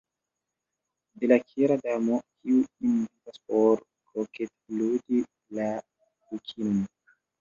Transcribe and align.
De 1.19 1.25
la 1.31 1.37
Kera 1.49 1.77
Damo, 1.83 2.15
kiu 2.29 2.63
invitas 2.91 3.37
por 3.51 3.83
kroketludi 4.09 5.21
la 5.59 5.69
Dukinon. 5.83 6.81